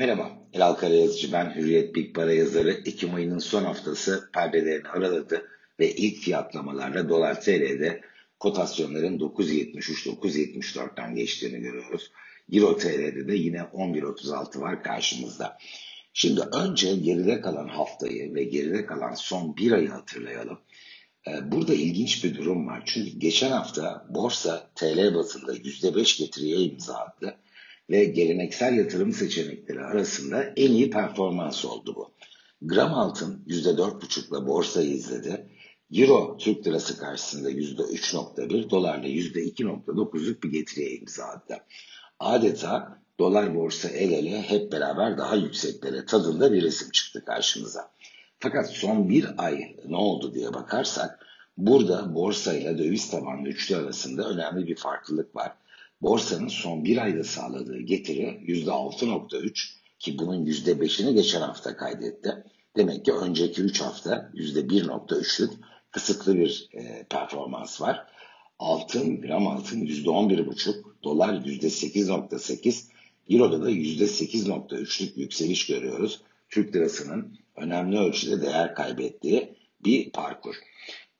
Merhaba, 0.00 0.30
Elal 0.52 0.74
Karayazıcı 0.74 1.32
ben 1.32 1.54
Hürriyet 1.56 1.94
Big 1.94 2.14
Para 2.14 2.32
yazarı. 2.32 2.70
Ekim 2.70 3.14
ayının 3.14 3.38
son 3.38 3.64
haftası 3.64 4.30
perdelerini 4.32 4.88
araladı 4.88 5.48
ve 5.80 5.94
ilk 5.94 6.16
fiyatlamalarla 6.16 7.08
dolar 7.08 7.40
TL'de 7.40 8.00
kotasyonların 8.38 9.18
9.73-9.74'ten 9.18 11.14
geçtiğini 11.14 11.60
görüyoruz. 11.60 12.10
Euro 12.52 12.76
TL'de 12.76 13.28
de 13.28 13.34
yine 13.34 13.58
11.36 13.58 14.60
var 14.60 14.82
karşımızda. 14.82 15.58
Şimdi 16.12 16.40
önce 16.40 16.96
geride 16.96 17.40
kalan 17.40 17.68
haftayı 17.68 18.34
ve 18.34 18.44
geride 18.44 18.86
kalan 18.86 19.14
son 19.14 19.56
bir 19.56 19.72
ayı 19.72 19.88
hatırlayalım. 19.88 20.58
Ee, 21.28 21.52
burada 21.52 21.74
ilginç 21.74 22.24
bir 22.24 22.34
durum 22.34 22.66
var. 22.66 22.82
Çünkü 22.86 23.18
geçen 23.18 23.50
hafta 23.50 24.06
borsa 24.10 24.70
TL 24.74 25.14
bazında 25.14 25.56
%5 25.56 26.18
getiriye 26.18 26.56
imza 26.56 26.94
attı 26.94 27.36
ve 27.90 28.04
geleneksel 28.04 28.76
yatırım 28.76 29.12
seçenekleri 29.12 29.80
arasında 29.80 30.42
en 30.42 30.70
iyi 30.70 30.90
performans 30.90 31.64
oldu 31.64 31.94
bu. 31.96 32.12
Gram 32.62 32.94
altın 32.94 33.44
%4,5'la 33.48 34.46
borsayı 34.46 34.90
izledi. 34.90 35.46
Euro 35.92 36.36
Türk 36.36 36.66
lirası 36.66 36.98
karşısında 36.98 37.50
%3.1, 37.50 38.70
dolarla 38.70 39.08
%2.9'luk 39.08 40.42
bir 40.42 40.50
getiriye 40.50 40.90
imza 40.90 41.24
attı. 41.24 41.56
Adeta 42.18 42.98
dolar 43.18 43.54
borsa 43.54 43.88
el 43.88 44.12
ele 44.12 44.42
hep 44.42 44.72
beraber 44.72 45.18
daha 45.18 45.36
yükseklere 45.36 46.04
tadında 46.04 46.52
bir 46.52 46.62
resim 46.62 46.90
çıktı 46.90 47.24
karşımıza. 47.24 47.90
Fakat 48.38 48.70
son 48.70 49.08
bir 49.08 49.44
ay 49.44 49.76
ne 49.88 49.96
oldu 49.96 50.34
diye 50.34 50.54
bakarsak 50.54 51.26
burada 51.56 52.14
borsa 52.14 52.54
ile 52.54 52.78
döviz 52.78 53.10
tabanlı 53.10 53.48
üçlü 53.48 53.76
arasında 53.76 54.28
önemli 54.28 54.66
bir 54.66 54.76
farklılık 54.76 55.36
var. 55.36 55.52
Borsanın 56.02 56.48
son 56.48 56.84
bir 56.84 56.96
ayda 56.96 57.24
sağladığı 57.24 57.80
getiri 57.80 58.40
%6.3 58.46 59.70
ki 59.98 60.18
bunun 60.18 60.46
%5'ini 60.46 61.14
geçen 61.14 61.40
hafta 61.40 61.76
kaydetti. 61.76 62.44
Demek 62.76 63.04
ki 63.04 63.12
önceki 63.12 63.62
3 63.62 63.80
hafta 63.80 64.30
%1.3'lük 64.34 65.50
kısıtlı 65.90 66.38
bir 66.38 66.68
e, 66.72 67.06
performans 67.10 67.80
var. 67.80 68.06
Altın, 68.58 69.20
gram 69.20 69.46
altın 69.46 69.80
%11.5, 69.80 70.84
dolar 71.02 71.34
%8.8, 71.34 72.84
Euro'da 73.30 73.62
da 73.62 73.70
%8.3'lük 73.70 75.20
yükseliş 75.20 75.66
görüyoruz. 75.66 76.20
Türk 76.48 76.76
lirasının 76.76 77.38
önemli 77.56 77.98
ölçüde 77.98 78.42
değer 78.42 78.74
kaybettiği 78.74 79.54
bir 79.84 80.10
parkur. 80.10 80.54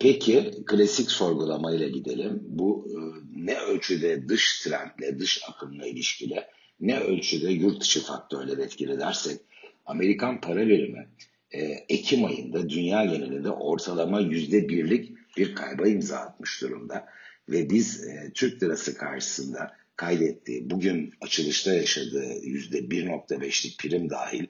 Peki 0.01 0.51
klasik 0.67 1.11
sorgulamayla 1.11 1.89
gidelim. 1.89 2.43
Bu 2.43 2.89
e, 2.89 2.98
ne 3.45 3.59
ölçüde 3.59 4.29
dış 4.29 4.61
trendle, 4.61 5.19
dış 5.19 5.41
akımla 5.48 5.87
ilişkili, 5.87 6.45
ne 6.81 7.01
ölçüde 7.01 7.51
yurt 7.51 7.81
dışı 7.81 8.05
faktörler 8.05 8.59
etkili 8.59 9.01
dersek, 9.01 9.41
Amerikan 9.87 10.41
para 10.41 10.67
verimi 10.67 11.09
e, 11.51 11.61
Ekim 11.89 12.25
ayında 12.25 12.69
dünya 12.69 13.05
genelinde 13.05 13.51
ortalama 13.51 14.21
yüzde 14.21 14.69
birlik 14.69 15.12
bir 15.37 15.55
kayba 15.55 15.89
imza 15.89 16.17
atmış 16.17 16.62
durumda. 16.62 17.06
Ve 17.48 17.71
biz 17.71 18.05
e, 18.05 18.31
Türk 18.34 18.62
lirası 18.62 18.95
karşısında 18.95 19.77
kaydettiği, 19.97 20.71
bugün 20.71 21.15
açılışta 21.21 21.75
yaşadığı 21.75 22.33
yüzde 22.43 22.78
1.5'lik 22.78 23.78
prim 23.78 24.11
dahil 24.11 24.47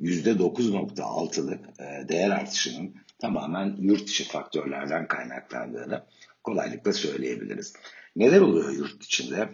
yüzde 0.00 0.30
9.6'lık 0.30 1.60
e, 1.80 2.08
değer 2.08 2.30
artışının 2.30 2.94
tamamen 3.22 3.76
yurt 3.80 4.06
dışı 4.06 4.28
faktörlerden 4.28 5.08
kaynaklandığını 5.08 6.04
kolaylıkla 6.44 6.92
söyleyebiliriz. 6.92 7.72
Neler 8.16 8.40
oluyor 8.40 8.72
yurt 8.72 9.04
içinde? 9.04 9.48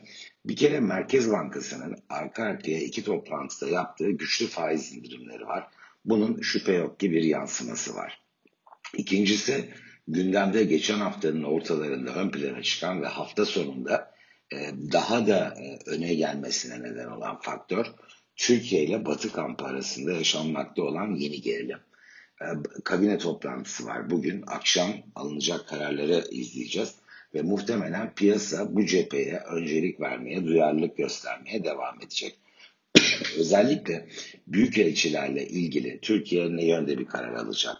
Bir 0.44 0.56
kere 0.56 0.80
Merkez 0.80 1.30
Bankası'nın 1.30 1.96
arka 2.08 2.42
arkaya 2.42 2.80
iki 2.80 3.04
toplantıda 3.04 3.70
yaptığı 3.70 4.10
güçlü 4.10 4.46
faiz 4.46 4.92
indirimleri 4.92 5.46
var. 5.46 5.66
Bunun 6.04 6.40
şüphe 6.40 6.72
yok 6.72 7.00
ki 7.00 7.12
bir 7.12 7.22
yansıması 7.22 7.94
var. 7.94 8.22
İkincisi 8.96 9.70
gündemde 10.08 10.64
geçen 10.64 10.98
haftanın 10.98 11.42
ortalarında 11.42 12.14
ön 12.14 12.30
plana 12.30 12.62
çıkan 12.62 13.02
ve 13.02 13.06
hafta 13.06 13.44
sonunda 13.44 14.14
e, 14.52 14.56
daha 14.92 15.26
da 15.26 15.54
e, 15.60 15.90
öne 15.90 16.14
gelmesine 16.14 16.82
neden 16.82 17.06
olan 17.06 17.40
faktör 17.40 17.86
Türkiye 18.36 18.84
ile 18.84 19.04
Batı 19.04 19.32
kampı 19.32 19.64
arasında 19.64 20.12
yaşanmakta 20.12 20.82
olan 20.82 21.14
yeni 21.14 21.40
gerilim. 21.40 21.78
E, 22.42 22.46
kabine 22.84 23.18
toplantısı 23.18 23.86
var 23.86 24.10
bugün. 24.10 24.44
Akşam 24.46 24.92
alınacak 25.14 25.68
kararları 25.68 26.24
izleyeceğiz 26.30 26.94
ve 27.34 27.42
muhtemelen 27.42 28.14
piyasa 28.14 28.74
bu 28.76 28.86
cepheye 28.86 29.36
öncelik 29.36 30.00
vermeye, 30.00 30.44
duyarlılık 30.44 30.96
göstermeye 30.96 31.64
devam 31.64 31.98
edecek. 32.02 32.38
Özellikle 33.38 34.08
büyük 34.46 34.78
elçilerle 34.78 35.48
ilgili 35.48 35.98
Türkiye 36.02 36.56
ne 36.56 36.64
yönde 36.64 36.98
bir 36.98 37.06
karar 37.06 37.34
alacak? 37.34 37.76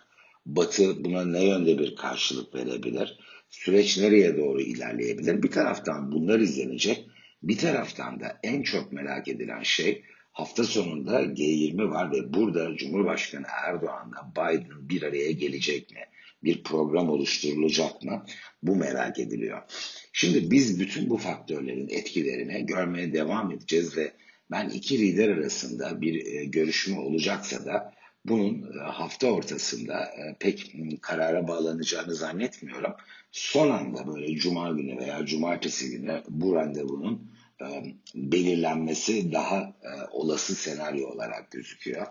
Batı 0.47 1.05
buna 1.05 1.25
ne 1.25 1.45
yönde 1.45 1.79
bir 1.79 1.97
karşılık 1.97 2.55
verebilir? 2.55 3.19
Süreç 3.51 3.99
nereye 3.99 4.37
doğru 4.37 4.61
ilerleyebilir? 4.61 5.43
Bir 5.43 5.51
taraftan 5.51 6.13
bunlar 6.13 6.41
izlenecek. 6.41 7.07
Bir 7.43 7.59
taraftan 7.59 8.21
da 8.21 8.39
en 8.43 8.63
çok 8.63 8.93
merak 8.93 9.29
edilen 9.29 9.63
şey 9.63 10.05
hafta 10.39 10.65
sonunda 10.65 11.23
G20 11.23 11.91
var 11.91 12.13
ve 12.13 12.35
burada 12.35 12.77
Cumhurbaşkanı 12.77 13.47
Erdoğan'la 13.67 14.33
Biden 14.37 14.89
bir 14.89 15.03
araya 15.03 15.33
gelecek 15.33 15.91
mi? 15.91 16.01
Bir 16.45 16.63
program 16.63 17.09
oluşturulacak 17.09 18.03
mı? 18.05 18.25
Bu 18.63 18.77
merak 18.77 19.19
ediliyor. 19.19 19.63
Şimdi 20.13 20.51
biz 20.51 20.81
bütün 20.81 21.11
bu 21.11 21.17
faktörlerin 21.17 21.89
etkilerini 21.89 22.67
görmeye 22.67 23.13
devam 23.13 23.51
edeceğiz 23.51 23.97
ve 23.97 24.13
ben 24.51 24.69
iki 24.69 24.99
lider 24.99 25.29
arasında 25.29 26.01
bir 26.01 26.27
e, 26.27 26.45
görüşme 26.45 26.99
olacaksa 26.99 27.67
da 27.67 27.95
bunun 28.25 28.63
e, 28.63 28.79
hafta 28.79 29.27
ortasında 29.27 30.05
e, 30.05 30.37
pek 30.41 30.75
karara 31.03 31.49
bağlanacağını 31.49 32.15
zannetmiyorum. 32.15 32.93
Son 33.33 33.71
anda 33.71 34.07
böyle 34.07 34.37
cuma 34.37 34.71
günü 34.71 34.99
veya 34.99 35.27
cumartesi 35.27 35.91
günü 35.91 36.23
bu 36.29 36.55
randevunun 36.55 37.38
belirlenmesi 38.15 39.33
daha 39.33 39.77
olası 40.11 40.55
senaryo 40.55 41.09
olarak 41.09 41.51
gözüküyor. 41.51 42.07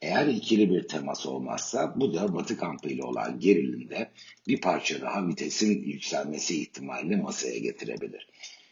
Eğer 0.00 0.26
ikili 0.26 0.70
bir 0.70 0.88
temas 0.88 1.26
olmazsa 1.26 1.94
bu 1.96 2.14
da 2.14 2.34
Batı 2.34 2.56
kampı 2.56 2.88
ile 2.88 3.02
olan 3.02 3.40
gerilimde 3.40 4.10
bir 4.48 4.60
parça 4.60 5.00
daha 5.00 5.28
vitesin 5.28 5.82
yükselmesi 5.82 6.60
ihtimalini 6.60 7.16
masaya 7.16 7.58
getirebilir. 7.58 8.28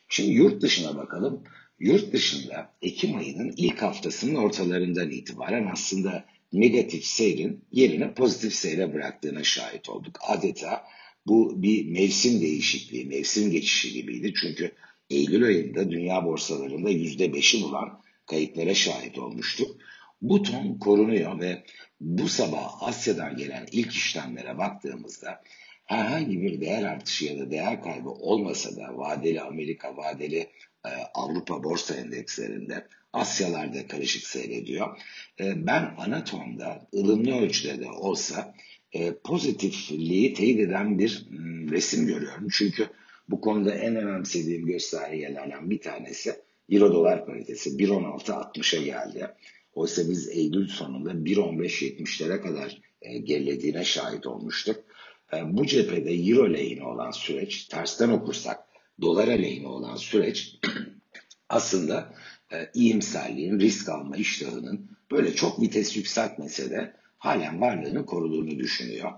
Şimdi 0.08 0.30
yurt 0.30 0.62
dışına 0.62 0.96
bakalım. 0.96 1.44
Yurt 1.78 2.12
dışında 2.12 2.72
Ekim 2.82 3.16
ayının 3.16 3.54
ilk 3.56 3.82
haftasının 3.82 4.34
ortalarından 4.34 5.10
itibaren 5.10 5.68
aslında 5.72 6.24
negatif 6.52 7.04
seyrin 7.04 7.64
yerine 7.72 8.14
pozitif 8.14 8.54
seyre 8.54 8.94
bıraktığına 8.94 9.44
şahit 9.44 9.88
olduk. 9.88 10.18
Adeta 10.28 10.84
bu 11.26 11.62
bir 11.62 11.86
mevsim 11.86 12.40
değişikliği, 12.40 13.06
mevsim 13.06 13.50
geçişi 13.50 13.92
gibiydi. 13.92 14.34
Çünkü 14.40 14.72
Eylül 15.10 15.44
ayında 15.44 15.90
dünya 15.90 16.24
borsalarında 16.24 16.90
%5'i 16.90 17.62
bulan 17.62 18.02
kayıplara 18.26 18.74
şahit 18.74 19.18
olmuştuk. 19.18 19.76
Bu 20.22 20.42
ton 20.42 20.78
korunuyor 20.78 21.40
ve 21.40 21.64
bu 22.00 22.28
sabah 22.28 22.82
Asya'dan 22.82 23.36
gelen 23.36 23.66
ilk 23.72 23.92
işlemlere 23.92 24.58
baktığımızda 24.58 25.40
herhangi 25.84 26.42
bir 26.42 26.60
değer 26.60 26.82
artışı 26.82 27.24
ya 27.24 27.38
da 27.38 27.50
değer 27.50 27.82
kaybı 27.82 28.10
olmasa 28.10 28.76
da 28.76 28.96
vadeli 28.98 29.40
Amerika, 29.40 29.96
vadeli 29.96 30.50
e, 30.86 30.90
Avrupa 31.14 31.64
borsa 31.64 31.94
endekslerinde 31.94 32.86
Asyalarda 33.12 33.86
karışık 33.86 34.26
seyrediyor. 34.26 34.98
E, 35.40 35.66
ben 35.66 35.94
ana 35.98 36.24
tonda 36.24 36.88
ılımlı 36.94 37.40
ölçüde 37.40 37.80
de 37.80 37.90
olsa 37.90 38.54
e, 38.92 39.14
pozitifliği 39.14 40.34
teyit 40.34 40.60
eden 40.60 40.98
bir 40.98 41.26
resim 41.70 42.06
görüyorum. 42.06 42.48
Çünkü 42.52 42.88
bu 43.28 43.40
konuda 43.40 43.74
en 43.74 43.96
önemsediğim 43.96 44.66
göstergelerden 44.66 45.70
bir 45.70 45.80
tanesi 45.80 46.34
Euro 46.70 46.92
dolar 46.92 47.26
paritesi 47.26 47.70
1.16.60'a 47.70 48.82
geldi. 48.82 49.28
Oysa 49.74 50.10
biz 50.10 50.28
Eylül 50.28 50.68
sonunda 50.68 51.10
1.15.70'lere 51.10 52.40
kadar 52.40 52.80
e, 53.02 53.18
gerilediğine 53.18 53.84
şahit 53.84 54.26
olmuştuk. 54.26 54.84
E, 55.32 55.56
bu 55.56 55.66
cephede 55.66 56.12
Euro 56.14 56.52
lehine 56.52 56.84
olan 56.84 57.10
süreç, 57.10 57.64
tersten 57.64 58.08
okursak 58.08 58.60
dolar 59.00 59.26
lehine 59.26 59.68
olan 59.68 59.96
süreç 59.96 60.58
aslında 61.48 62.14
e, 62.52 62.70
iyimserliğin, 62.74 63.60
risk 63.60 63.88
alma 63.88 64.16
iştahının 64.16 64.90
böyle 65.10 65.34
çok 65.34 65.60
vites 65.60 65.96
yükseltmese 65.96 66.70
de 66.70 66.96
halen 67.18 67.60
varlığını 67.60 68.06
koruduğunu 68.06 68.58
düşünüyor. 68.58 69.12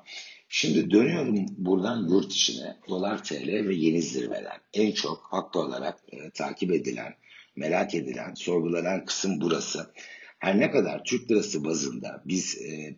Şimdi 0.49 0.91
dönüyorum 0.91 1.47
buradan 1.59 2.09
yurt 2.09 2.33
içine. 2.33 2.77
Dolar 2.89 3.25
TL 3.25 3.69
ve 3.69 3.75
yeni 3.75 4.03
zirveler. 4.03 4.61
En 4.75 4.93
çok 4.93 5.27
haklı 5.31 5.61
olarak 5.61 5.99
e, 6.13 6.31
takip 6.31 6.73
edilen, 6.73 7.15
merak 7.57 7.95
edilen, 7.95 8.35
sorgulanan 8.35 9.05
kısım 9.05 9.41
burası. 9.41 9.93
Her 10.39 10.61
ne 10.61 10.71
kadar 10.71 11.05
Türk 11.05 11.31
lirası 11.31 11.65
bazında 11.65 12.23
biz 12.25 12.63
e, 12.63 12.97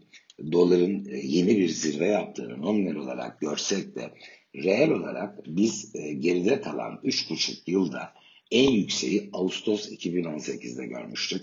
doların 0.52 1.04
e, 1.10 1.16
yeni 1.16 1.58
bir 1.58 1.68
zirve 1.68 2.06
yaptığını 2.06 2.62
nominal 2.62 2.94
olarak 2.94 3.40
görsek 3.40 3.96
de 3.96 4.10
reel 4.54 4.90
olarak 4.90 5.46
biz 5.46 5.94
e, 5.94 6.12
geride 6.12 6.60
kalan 6.60 7.00
3,5 7.04 7.70
yılda 7.70 8.12
en 8.50 8.70
yükseği 8.70 9.30
Ağustos 9.32 9.88
2018'de 9.88 10.86
görmüştük. 10.86 11.42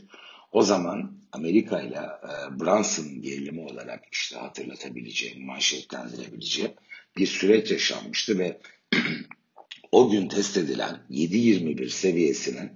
O 0.55 0.61
zaman 0.61 1.11
Amerika 1.31 1.81
ile 1.81 1.95
e, 1.95 2.59
Brunson 2.59 3.21
gerilimi 3.21 3.61
olarak 3.61 4.03
işte 4.11 4.35
hatırlatabileceğim, 4.35 5.45
manşetlendirebileceğim 5.45 6.71
bir 7.17 7.27
süreç 7.27 7.71
yaşanmıştı 7.71 8.39
ve 8.39 8.59
o 9.91 10.09
gün 10.09 10.27
test 10.27 10.57
edilen 10.57 10.99
7.21 11.09 11.89
seviyesinin 11.89 12.71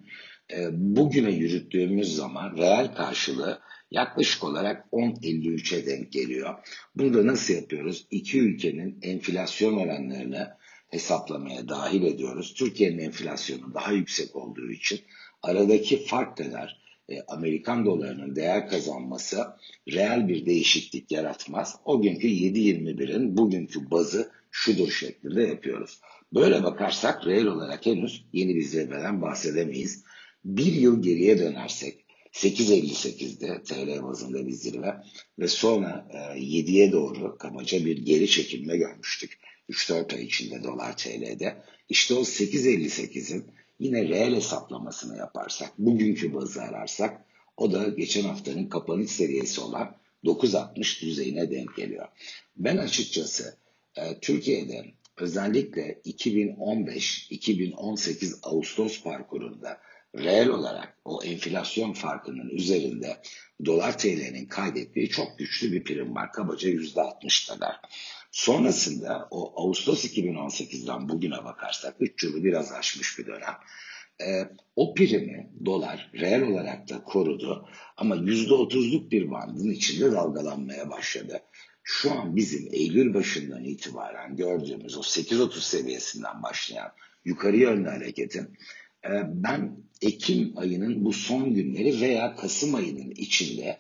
e, 0.53 0.67
bugüne 0.71 1.31
yürüttüğümüz 1.31 2.15
zaman 2.15 2.57
reel 2.57 2.95
karşılığı 2.95 3.59
yaklaşık 3.91 4.43
olarak 4.43 4.85
10.53'e 4.91 5.85
denk 5.85 6.11
geliyor. 6.11 6.55
Bunu 6.95 7.13
da 7.13 7.27
nasıl 7.27 7.53
yapıyoruz? 7.53 8.07
İki 8.11 8.39
ülkenin 8.39 8.99
enflasyon 9.01 9.77
oranlarını 9.77 10.57
hesaplamaya 10.89 11.69
dahil 11.69 12.03
ediyoruz. 12.03 12.53
Türkiye'nin 12.53 12.99
enflasyonu 12.99 13.73
daha 13.73 13.91
yüksek 13.91 14.35
olduğu 14.35 14.71
için 14.71 14.99
aradaki 15.43 16.05
fark 16.05 16.37
kadar 16.37 16.88
e, 17.09 17.21
Amerikan 17.27 17.85
dolarının 17.85 18.35
değer 18.35 18.69
kazanması 18.69 19.47
reel 19.91 20.27
bir 20.27 20.45
değişiklik 20.45 21.11
yaratmaz. 21.11 21.75
O 21.85 22.01
günkü 22.01 22.27
7.21'in 22.27 23.37
bugünkü 23.37 23.91
bazı 23.91 24.31
şudur 24.51 24.91
şeklinde 24.91 25.43
yapıyoruz. 25.43 26.01
Böyle 26.33 26.63
bakarsak 26.63 27.27
reel 27.27 27.45
olarak 27.45 27.85
henüz 27.85 28.25
yeni 28.33 28.55
bir 28.55 28.63
zirveden 28.63 29.21
bahsedemeyiz. 29.21 30.03
Bir 30.45 30.73
yıl 30.73 31.01
geriye 31.01 31.39
dönersek 31.39 32.05
8.58'de 32.33 33.63
TL 33.63 34.03
bazında 34.03 34.47
bir 34.47 34.51
zirve 34.51 34.95
ve 35.39 35.47
sonra 35.47 36.07
e, 36.13 36.39
7'ye 36.39 36.91
doğru 36.91 37.37
kabaca 37.37 37.85
bir 37.85 37.97
geri 37.97 38.27
çekilme 38.27 38.77
görmüştük. 38.77 39.39
3-4 39.69 40.15
ay 40.15 40.23
içinde 40.23 40.63
dolar 40.63 40.97
TL'de. 40.97 41.63
İşte 41.89 42.13
o 42.13 42.19
8.58'in 42.19 43.45
yine 43.79 44.09
reel 44.09 44.35
hesaplamasını 44.35 45.17
yaparsak, 45.17 45.71
bugünkü 45.77 46.33
bazı 46.33 46.61
ararsak 46.61 47.25
o 47.57 47.71
da 47.71 47.89
geçen 47.89 48.23
haftanın 48.23 48.65
kapanış 48.65 49.11
seviyesi 49.11 49.61
olan 49.61 49.95
9.60 50.23 51.01
düzeyine 51.01 51.51
denk 51.51 51.75
geliyor. 51.75 52.07
Ben 52.57 52.77
açıkçası 52.77 53.57
e, 53.95 54.19
Türkiye'de 54.19 54.85
özellikle 55.17 56.01
2015-2018 56.05 58.39
Ağustos 58.43 59.03
parkurunda 59.03 59.77
reel 60.15 60.47
olarak 60.47 60.97
o 61.05 61.23
enflasyon 61.23 61.93
farkının 61.93 62.49
üzerinde 62.49 63.21
dolar 63.65 63.97
TL'nin 63.97 64.45
kaydettiği 64.45 65.09
çok 65.09 65.37
güçlü 65.39 65.71
bir 65.71 65.83
prim 65.83 66.15
var. 66.15 66.31
Kabaca 66.31 66.69
%60 66.69 67.47
kadar. 67.47 67.75
Sonrasında 68.31 69.27
o 69.31 69.53
Ağustos 69.55 70.05
2018'den 70.05 71.09
bugüne 71.09 71.43
bakarsak 71.43 71.95
3 71.99 72.23
yılı 72.23 72.43
biraz 72.43 72.71
aşmış 72.71 73.19
bir 73.19 73.25
dönem. 73.25 73.55
E, 74.21 74.49
o 74.75 74.93
primi 74.93 75.51
dolar 75.65 76.11
reel 76.13 76.41
olarak 76.41 76.89
da 76.89 77.03
korudu 77.03 77.69
ama 77.97 78.15
%30'luk 78.15 79.11
bir 79.11 79.31
bandın 79.31 79.71
içinde 79.71 80.11
dalgalanmaya 80.11 80.89
başladı. 80.89 81.41
Şu 81.83 82.11
an 82.11 82.35
bizim 82.35 82.67
Eylül 82.71 83.13
başından 83.13 83.63
itibaren 83.63 84.35
gördüğümüz 84.35 84.97
o 84.97 85.01
8.30 85.01 85.59
seviyesinden 85.59 86.43
başlayan 86.43 86.91
yukarı 87.25 87.57
yönlü 87.57 87.89
hareketin 87.89 88.57
ben 89.25 89.77
Ekim 90.01 90.53
ayının 90.55 91.05
bu 91.05 91.13
son 91.13 91.53
günleri 91.53 92.01
veya 92.01 92.35
Kasım 92.35 92.75
ayının 92.75 93.11
içinde 93.11 93.79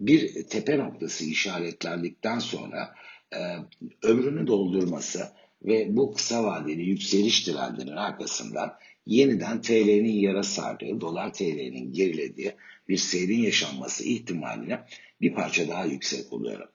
bir 0.00 0.44
tepe 0.44 0.78
noktası 0.78 1.24
işaretlendikten 1.24 2.38
sonra 2.38 2.94
e, 3.32 3.38
ömrünü 4.02 4.46
doldurması 4.46 5.28
ve 5.62 5.96
bu 5.96 6.12
kısa 6.12 6.44
vadeli 6.44 6.82
yükseliş 6.82 7.44
trendinin 7.44 7.96
arkasından 7.96 8.78
yeniden 9.06 9.62
TL'nin 9.62 10.20
yara 10.20 10.42
sardığı, 10.42 11.00
dolar 11.00 11.32
TL'nin 11.32 11.92
gerilediği 11.92 12.52
bir 12.88 12.96
seyrin 12.96 13.38
yaşanması 13.38 14.04
ihtimaline 14.04 14.80
bir 15.20 15.34
parça 15.34 15.68
daha 15.68 15.84
yüksek 15.84 16.32
oluyor. 16.32 16.68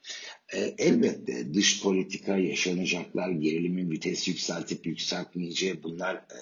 E, 0.54 0.60
elbette 0.78 1.54
dış 1.54 1.84
politika 1.84 2.38
yaşanacaklar, 2.38 3.30
gerilimin 3.30 3.92
vites 3.92 4.28
yükseltip 4.28 4.86
yükseltmeyeceği 4.86 5.84
bunlar 5.84 6.16
e, 6.16 6.40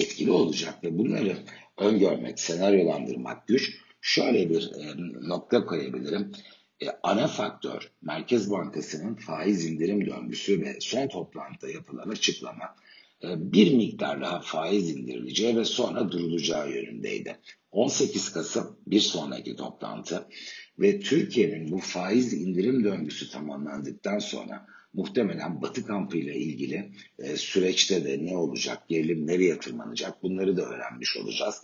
etkili 0.00 0.30
olacak 0.30 0.84
ve 0.84 0.98
bunları 0.98 1.36
öngörmek, 1.78 2.40
senaryolandırmak 2.40 3.48
güç. 3.48 3.78
Şöyle 4.00 4.50
bir 4.50 4.70
e, 4.72 4.94
nokta 5.28 5.64
koyabilirim. 5.64 6.32
E, 6.82 6.86
ana 7.02 7.28
faktör 7.28 7.90
Merkez 8.02 8.50
Bankası'nın 8.50 9.14
faiz 9.14 9.66
indirim 9.66 10.06
döngüsü 10.06 10.60
ve 10.60 10.76
son 10.80 11.08
toplantıda 11.08 11.70
yapılan 11.70 12.08
açıklama 12.08 12.76
e, 13.24 13.52
bir 13.52 13.74
miktar 13.74 14.20
daha 14.20 14.40
faiz 14.40 14.90
indirileceği 14.90 15.56
ve 15.56 15.64
sonra 15.64 16.12
durulacağı 16.12 16.70
yönündeydi. 16.70 17.38
18 17.70 18.32
Kasım 18.32 18.76
bir 18.86 19.00
sonraki 19.00 19.56
toplantı 19.56 20.28
ve 20.78 21.00
Türkiye'nin 21.00 21.72
bu 21.72 21.78
faiz 21.78 22.32
indirim 22.32 22.84
döngüsü 22.84 23.30
tamamlandıktan 23.30 24.18
sonra 24.18 24.66
muhtemelen 24.94 25.62
Batı 25.62 25.86
kampı 25.86 26.16
ile 26.16 26.36
ilgili 26.36 26.90
e, 27.18 27.36
süreçte 27.36 28.04
de 28.04 28.24
ne 28.26 28.36
olacak, 28.36 28.88
gerilim 28.88 29.26
nereye 29.26 29.58
tırmanacak 29.58 30.22
bunları 30.22 30.56
da 30.56 30.62
öğrenmiş 30.62 31.16
olacağız. 31.16 31.62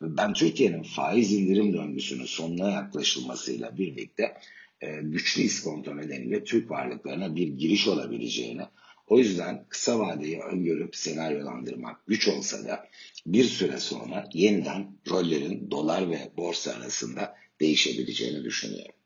Ben 0.00 0.32
Türkiye'nin 0.32 0.82
faiz 0.82 1.32
indirim 1.32 1.72
döngüsünün 1.72 2.24
sonuna 2.24 2.70
yaklaşılmasıyla 2.70 3.76
birlikte 3.78 4.34
e, 4.80 5.00
güçlü 5.02 5.42
iskonto 5.42 5.96
nedeniyle 5.96 6.44
Türk 6.44 6.70
varlıklarına 6.70 7.36
bir 7.36 7.48
giriş 7.48 7.88
olabileceğini, 7.88 8.62
o 9.06 9.18
yüzden 9.18 9.64
kısa 9.68 9.98
vadeyi 9.98 10.40
öngörüp 10.40 10.96
senaryolandırmak 10.96 12.06
güç 12.06 12.28
olsa 12.28 12.64
da 12.64 12.88
bir 13.26 13.44
süre 13.44 13.78
sonra 13.78 14.28
yeniden 14.32 14.92
rollerin 15.10 15.70
dolar 15.70 16.10
ve 16.10 16.30
borsa 16.36 16.72
arasında 16.72 17.34
değişebileceğini 17.60 18.44
düşünüyorum. 18.44 18.97